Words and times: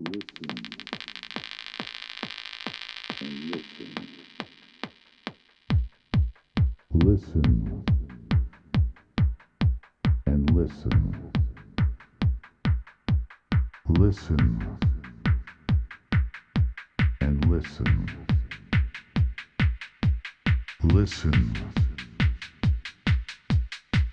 Listen 0.00 0.14
and 3.20 3.50
listen. 3.50 3.94
Listen 6.94 7.84
and 10.26 10.50
listen. 10.54 11.32
Listen 13.88 14.78
and 17.20 17.50
listen. 17.50 18.06
Listen 20.84 21.52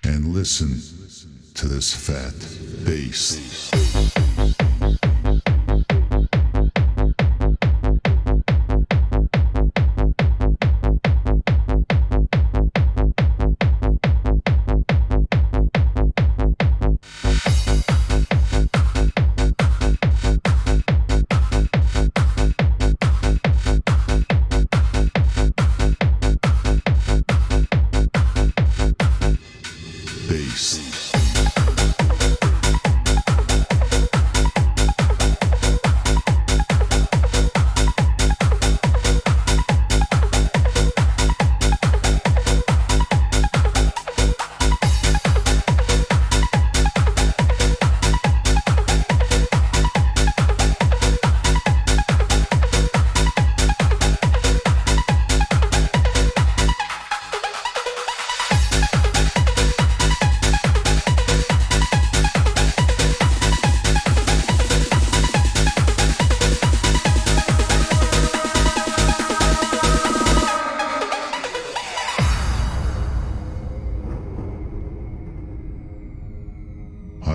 and 0.02 0.34
listen 0.34 0.80
to 1.54 1.68
this 1.68 1.94
fat 1.94 2.34
bass. 2.84 4.15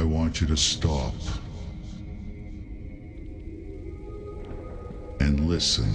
I 0.01 0.03
want 0.03 0.41
you 0.41 0.47
to 0.47 0.57
stop 0.57 1.13
and 5.19 5.47
listen. 5.47 5.93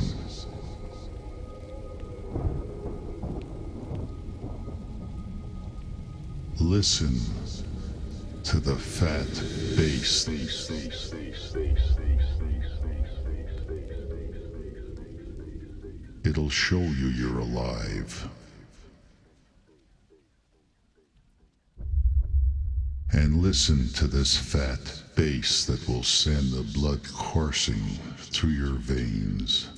Listen 6.61 7.19
to 8.45 8.61
the 8.61 8.77
fat 8.77 9.27
bass. 9.77 10.29
It'll 16.25 16.49
show 16.49 16.79
you 16.79 17.09
you're 17.09 17.41
alive. 17.41 18.29
And 23.27 23.43
listen 23.43 23.89
to 23.89 24.07
this 24.07 24.37
fat 24.37 25.03
bass 25.17 25.65
that 25.65 25.89
will 25.89 26.05
send 26.05 26.53
the 26.53 26.63
blood 26.79 27.01
coursing 27.13 27.83
through 28.19 28.51
your 28.51 28.75
veins. 28.75 29.69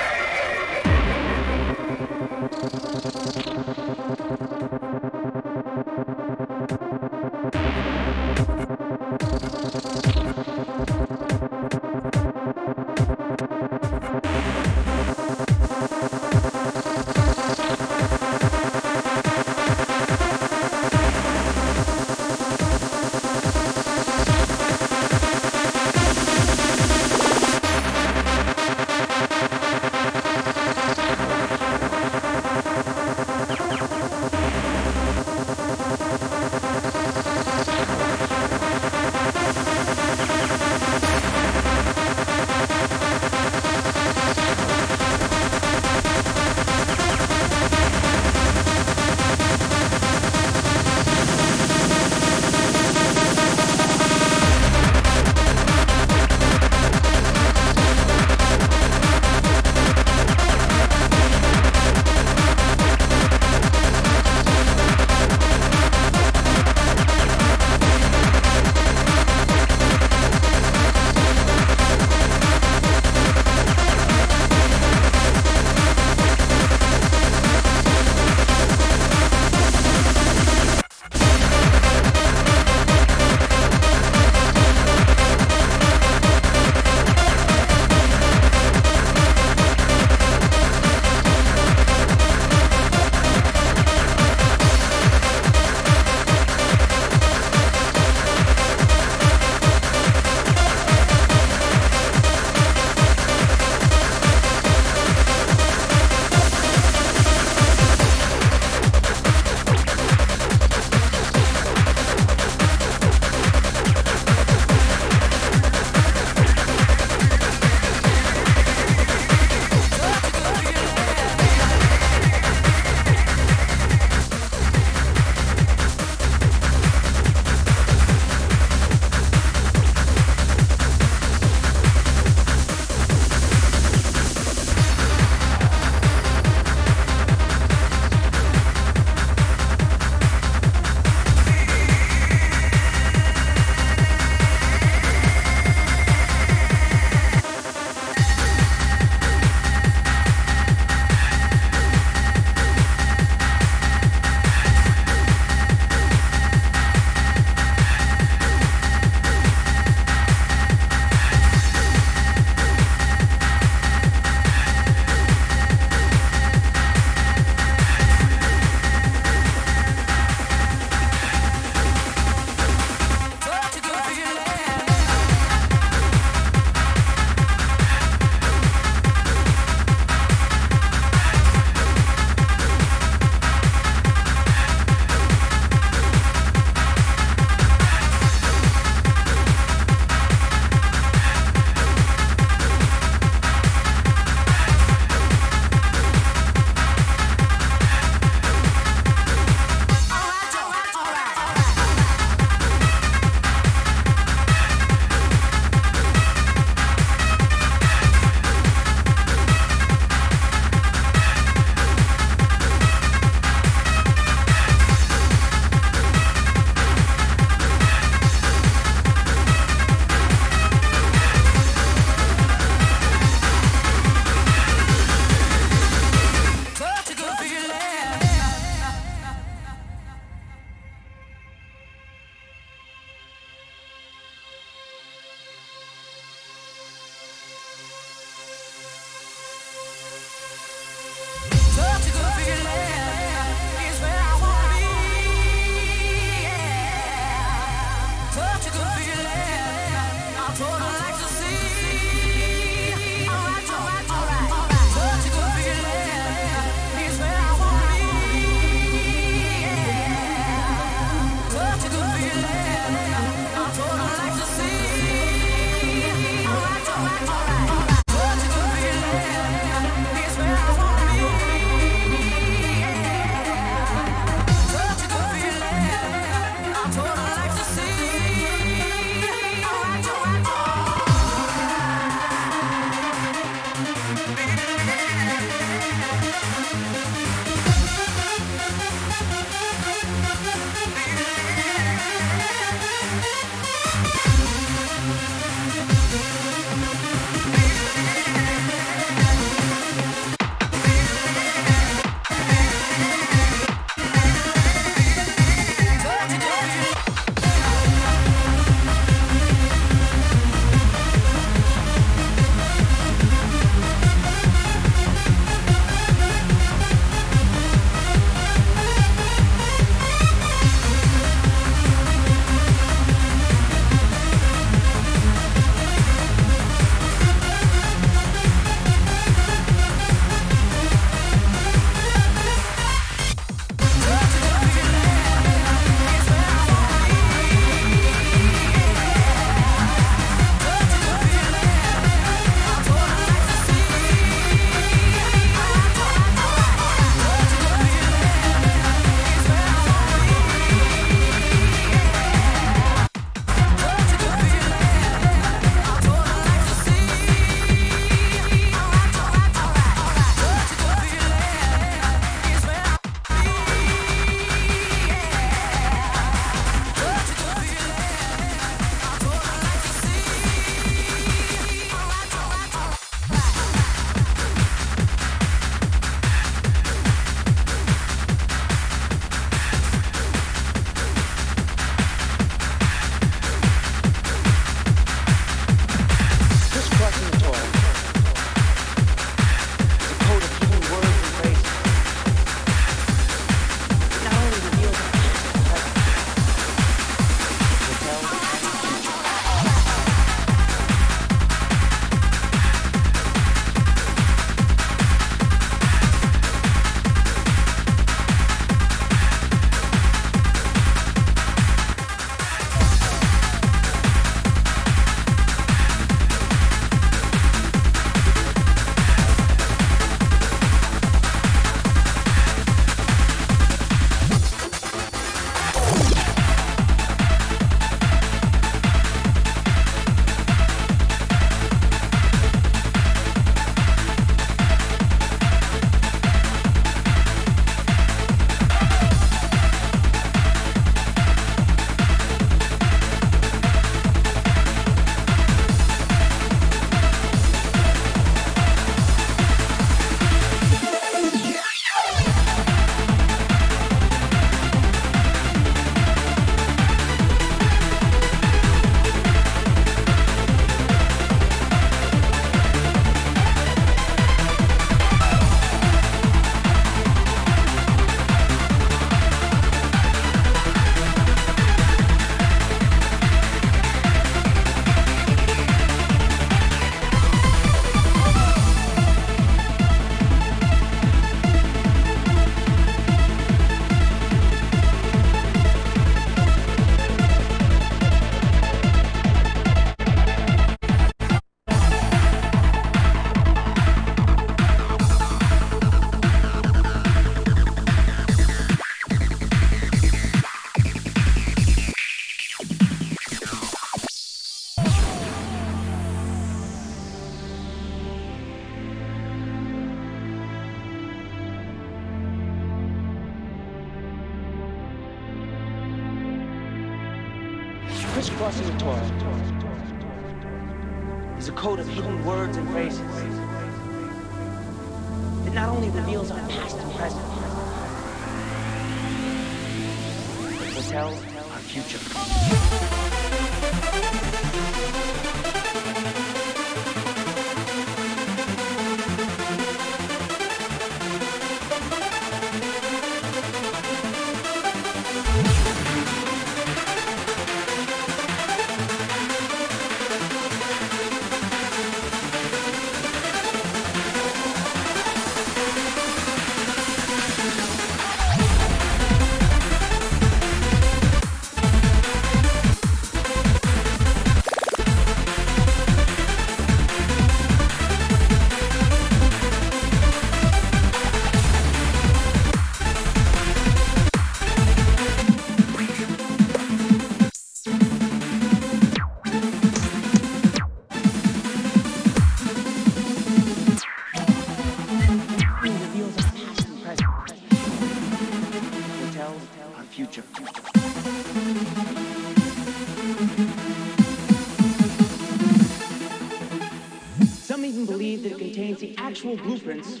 Actual 599.18 599.36
blueprints 599.36 600.00